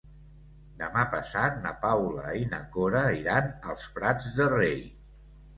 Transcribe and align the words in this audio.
Demà 0.79 1.03
passat 1.11 1.59
na 1.65 1.75
Paula 1.83 2.31
i 2.39 2.43
na 2.55 2.63
Cora 2.77 3.05
iran 3.21 3.53
als 3.75 3.87
Prats 3.99 4.31
de 4.41 4.49
Rei. 4.57 4.77